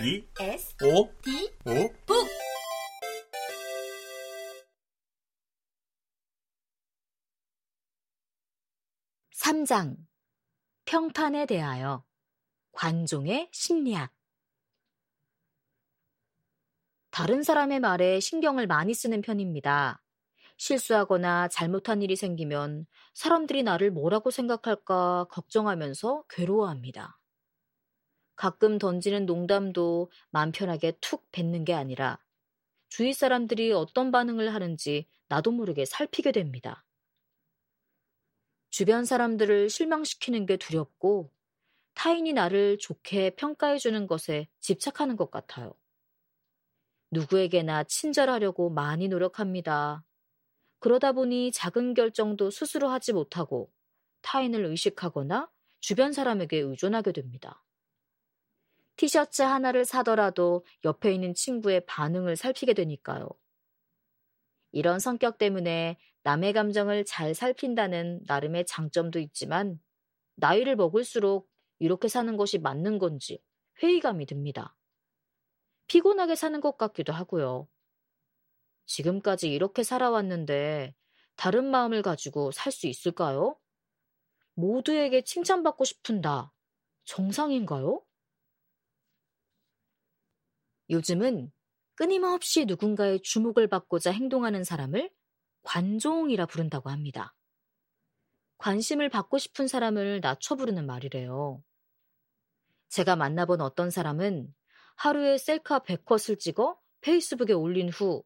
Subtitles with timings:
[0.00, 2.28] E S O D O 북
[9.34, 9.96] 3장
[10.84, 12.04] 평판에 대하여
[12.70, 14.12] 관종의 심리학
[17.10, 20.00] 다른 사람의 말에 신경을 많이 쓰는 편입니다.
[20.58, 27.17] 실수하거나 잘못한 일이 생기면 사람들이 나를 뭐라고 생각할까 걱정하면서 괴로워합니다.
[28.38, 32.24] 가끔 던지는 농담도 맘 편하게 툭 뱉는 게 아니라
[32.88, 36.86] 주위 사람들이 어떤 반응을 하는지 나도 모르게 살피게 됩니다.
[38.70, 41.32] 주변 사람들을 실망시키는 게 두렵고
[41.94, 45.74] 타인이 나를 좋게 평가해주는 것에 집착하는 것 같아요.
[47.10, 50.04] 누구에게나 친절하려고 많이 노력합니다.
[50.78, 53.72] 그러다 보니 작은 결정도 스스로 하지 못하고
[54.22, 55.50] 타인을 의식하거나
[55.80, 57.64] 주변 사람에게 의존하게 됩니다.
[58.98, 63.28] 티셔츠 하나를 사더라도 옆에 있는 친구의 반응을 살피게 되니까요.
[64.72, 69.78] 이런 성격 때문에 남의 감정을 잘 살핀다는 나름의 장점도 있지만
[70.36, 71.50] 나이를 먹을수록
[71.80, 73.42] 이렇게 사는 것이 맞는 건지
[73.82, 74.76] 회의감이 듭니다.
[75.88, 77.68] 피곤하게 사는 것 같기도 하고요.
[78.86, 80.94] 지금까지 이렇게 살아왔는데
[81.36, 83.56] 다른 마음을 가지고 살 수 있을까요?
[84.54, 86.52] 모두에게 칭찬받고 싶은 다.
[87.06, 88.02] 정상인가요?
[90.90, 91.52] 요즘은
[91.94, 95.10] 끊임없이 누군가의 주목을 받고자 행동하는 사람을
[95.62, 97.34] 관종이라 부른다고 합니다.
[98.58, 101.62] 관심을 받고 싶은 사람을 낮춰 부르는 말이래요.
[102.88, 104.54] 제가 만나본 어떤 사람은
[104.96, 108.24] 하루에 셀카 100컷을 찍어 페이스북에 올린 후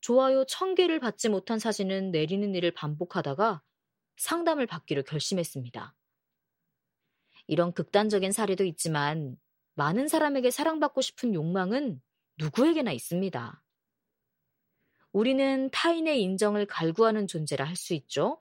[0.00, 3.62] 좋아요 1000개를 받지 못한 사진은 내리는 일을 반복하다가
[4.16, 5.94] 상담을 받기로 결심했습니다.
[7.48, 9.36] 이런 극단적인 사례도 있지만
[9.76, 12.00] 많은 사람에게 사랑받고 싶은 욕망은
[12.38, 13.62] 누구에게나 있습니다.
[15.12, 18.40] 우리는 타인의 인정을 갈구하는 존재라 할 수 있죠.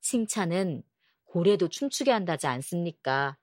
[0.00, 0.82] 칭찬은
[1.24, 3.36] 고래도 춤추게 한다지 않습니까?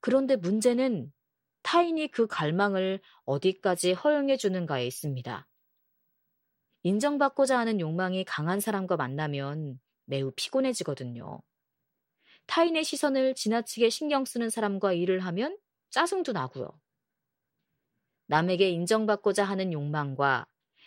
[0.00, 1.12] 그런데 문제는
[1.62, 5.46] 타인이 그 갈망을 어디까지 허용해 주는가에 있습니다.
[6.82, 11.40] 인정받고자 하는 욕망이 강한 사람과 만나면 매우 피곤해지거든요.
[12.46, 15.58] 타인의 시선을 지나치게 신경 쓰는 사람과 일을 하면
[15.90, 16.68] 짜증도 나고요.
[18.26, 20.46] 남에게 인정받고자 하는 욕망과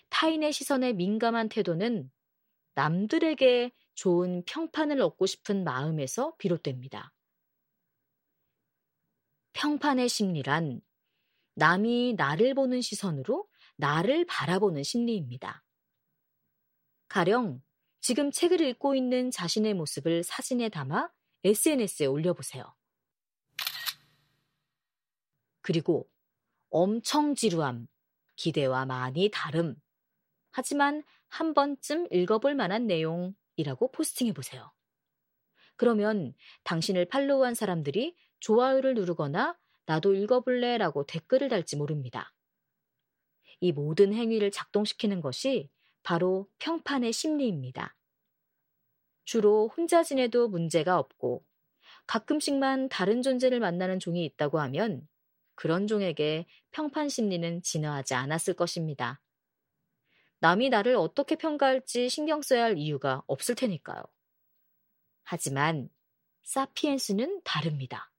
[0.09, 2.11] 타인의 시선에 민감한 태도는
[2.75, 7.11] 남들에게 좋은 평판을 얻고 싶은 마음에서 비롯됩니다.
[9.53, 10.81] 평판의 심리란
[11.55, 13.47] 남이 나를 보는 시선으로
[13.77, 15.63] 나를 바라보는 심리입니다.
[17.07, 17.61] 가령
[18.07, 21.09] 지금 책을 읽고 있는 자신의 모습을 사진에 담아
[21.43, 22.73] SNS에 올려보세요.
[25.59, 26.09] 그리고
[26.69, 27.89] 엄청 지루함,
[28.37, 29.75] 기대와 많이 다름.
[30.51, 34.71] 하지만 한 번쯤 읽어볼 만한 내용이라고 포스팅해보세요.
[35.75, 42.33] 그러면 당신을 팔로우한 사람들이 좋아요를 누르거나 나도 읽어볼래 라고 댓글을 달지 모릅니다.
[43.59, 45.69] 이 모든 행위를 작동시키는 것이
[46.03, 47.96] 바로 평판의 심리입니다.
[49.27, 51.43] 주로 혼자 지내도 문제가 없고
[52.07, 55.05] 가끔씩만 다른 존재를 만나는 종이 있다고 하면
[55.53, 59.19] 그런 종에게 평판 심리는 진화하지 않았을 것입니다.
[60.39, 64.01] 남이 나를 어떻게 평가할지 신경 써야 할 이유가 없을 테니까요.
[65.23, 65.89] 하지만
[66.43, 68.09] 사피엔스는 다릅니다.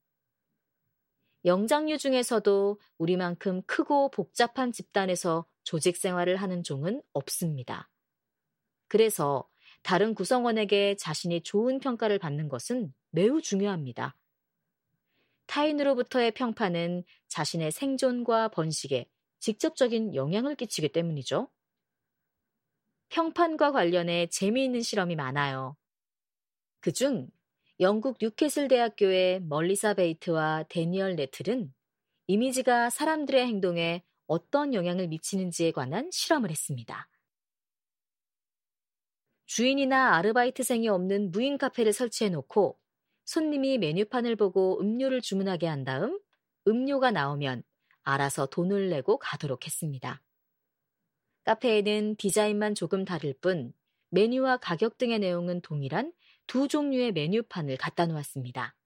[1.43, 7.89] 영장류 중에서도 우리만큼 크고 복잡한 집단에서 조직 생활을 하는 종은 없습니다.
[8.87, 9.47] 그래서
[9.81, 14.15] 다른 구성원에게 자신이 좋은 평가를 받는 것은 매우 중요합니다.
[15.47, 19.05] 타인으로부터의 평판은 자신의 생존과 번식에
[19.39, 21.49] 직접적인 영향을 끼치기 때문이죠.
[23.09, 25.75] 평판과 관련해 재미있는 실험이 많아요.
[26.81, 27.29] 그중
[27.79, 31.73] 영국 뉴캐슬 대학교의 멀리사 베이트와 데니얼 네틀은
[32.27, 37.09] 이미지가 사람들의 행동에 어떤 영향을 미치는지에 관한 실험을 했습니다.
[39.59, 42.79] 주인이나 아르바이트생이 없는 무인 카페를 설치해 놓고
[43.25, 46.17] 손님이 메뉴판을 보고 음료를 주문하게 한 다음
[46.65, 47.63] 음료가 나오면
[48.03, 50.21] 알아서 돈을 내고 가도록 했습니다.
[51.43, 53.73] 카페에는 디자인만 조금 다를 뿐
[54.11, 56.13] 메뉴와 가격 등의 내용은 동일한
[56.47, 58.77] 두 종류의 메뉴판을 갖다 놓았습니다.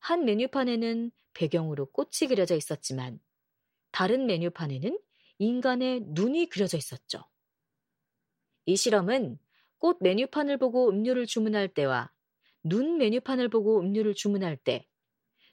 [0.00, 3.20] 한 메뉴판에는 배경으로 꽃이 그려져 있었지만
[3.92, 4.98] 다른 메뉴판에는
[5.38, 7.22] 인간의 눈이 그려져 있었죠.
[8.66, 9.38] 이 실험은
[9.78, 12.12] 꽃 메뉴판을 보고 음료를 주문할 때와
[12.62, 14.86] 눈 메뉴판을 보고 음료를 주문할 때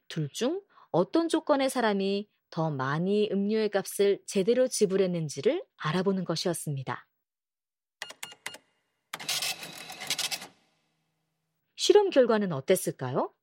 [0.07, 0.61] 둘 중
[0.91, 7.07] 어떤 조건의 사람이 더 많이 음료의 값을 제대로 지불했는지를 알아보는 것이었습니다.
[11.75, 13.33] 실험 결과는 어땠을까요?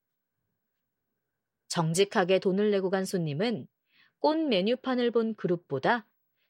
[1.69, 3.67] 정직하게 돈을 내고 간 손님은
[4.21, 6.07] 꽃 메뉴판을 본 그룹보다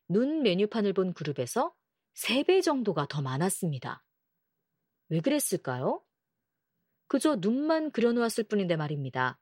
[0.09, 1.75] 눈 메뉴판을 본 그룹에서
[2.21, 4.05] 3배 정도가 더 많았습니다.
[5.09, 6.03] 왜 그랬을까요?
[7.09, 9.41] 그저 눈만 그려놓았을 뿐인데 말입니다.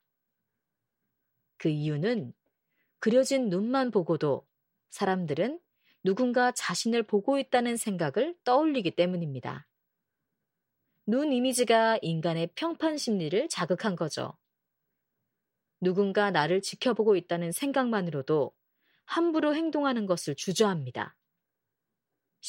[1.57, 2.33] 그 이유는
[3.01, 4.47] 그려진 눈만 보고도
[4.91, 5.61] 사람들은
[6.05, 9.67] 누군가 자신을 보고 있다는 생각을 떠올리기 때문입니다.
[11.05, 14.39] 눈 이미지가 인간의 평판 심리를 자극한 거죠.
[15.81, 18.53] 누군가 나를 지켜보고 있다는 생각만으로도
[19.05, 21.18] 함부로 행동하는 것을 주저합니다.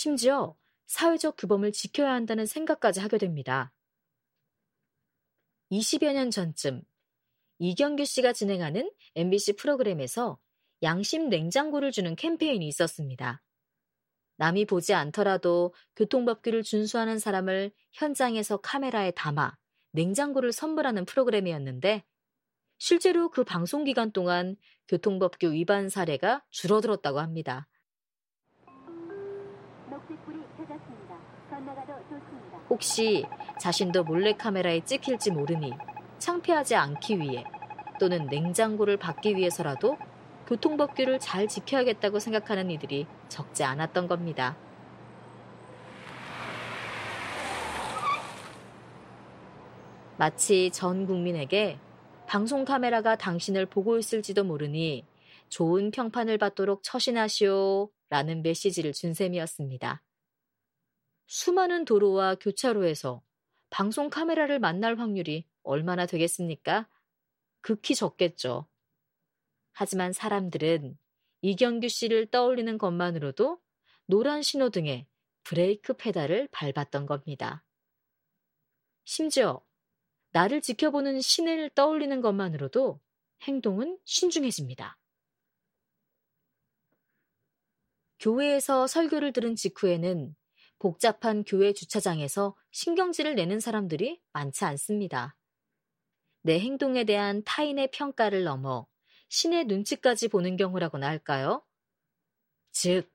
[0.02, 0.56] 심지어
[0.88, 3.74] 사회적 규범을 지켜야 한다는 생각까지 하게 됩니다.
[5.74, 6.84] 20여 년 전쯤
[7.58, 10.40] 이경규 씨가 진행하는 MBC 프로그램에서
[10.84, 13.42] 양심 냉장고를 주는 캠페인이 있었습니다.
[14.38, 19.58] 남이 보지 않더라도 교통법규를 준수하는 사람을 현장에서 카메라에 담아
[19.92, 22.06] 냉장고를 선물하는 프로그램이었는데
[22.78, 24.56] 실제로 그 방송 기간 동안
[24.88, 27.68] 교통법규 위반 사례가 줄어들었다고 합니다.
[32.70, 33.26] 혹시
[33.60, 35.74] 자신도 몰래카메라에 찍힐지 모르니
[36.20, 37.44] 창피하지 않기 위해
[38.00, 39.98] 또는 냉장고를 받기 위해서라도
[40.48, 44.58] 교통법규를 잘 지켜야겠다고 생각하는 이들이 적지 않았던 겁니다.
[50.18, 51.80] 마치 전 국민에게
[52.28, 55.06] 방송 카메라가 당신을 보고 있을지도 모르니
[55.50, 60.04] 좋은 평판을 받도록 처신하시오 라는 메시지를 준 셈이었습니다.
[61.28, 63.24] 수많은 도로와 교차로에서
[63.70, 66.90] 방송 카메라를 만날 확률이 얼마나 되겠습니까?
[67.62, 68.68] 극히 적겠죠.
[69.72, 70.98] 하지만 사람들은
[71.42, 73.62] 이경규 씨를 떠올리는 것만으로도
[74.08, 75.08] 노란 신호등에
[75.44, 77.64] 브레이크 페달을 밟았던 겁니다.
[79.06, 79.64] 심지어
[80.32, 83.00] 나를 지켜보는 신을 떠올리는 것만으로도
[83.44, 84.99] 행동은 신중해집니다.
[88.20, 90.36] 교회에서 설교를 들은 직후에는
[90.78, 95.38] 복잡한 교회 주차장에서 신경질을 내는 사람들이 많지 않습니다.
[96.42, 98.88] 내 행동에 대한 타인의 평가를 넘어
[99.30, 101.66] 신의 눈치까지 보는 경우라고나 할까요?
[102.72, 103.12] 즉,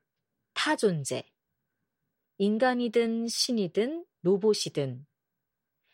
[0.53, 1.23] 타존재.
[2.37, 5.05] 인간이든 신이든 로봇이든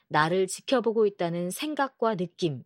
[0.07, 2.63] 나를 지켜보고 있다는 생각과 느낌.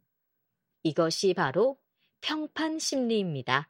[0.83, 1.77] 이것이 바로
[2.21, 3.69] 평판 심리입니다.